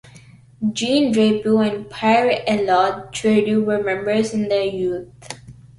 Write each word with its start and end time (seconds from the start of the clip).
Jean 0.73 1.11
Drapeau 1.11 1.59
and 1.59 1.87
Pierre 1.91 2.41
Elliot 2.49 3.13
Trudeau 3.13 3.61
were 3.61 3.83
members 3.83 4.33
in 4.33 4.47
their 4.47 4.63
youth. 4.63 5.13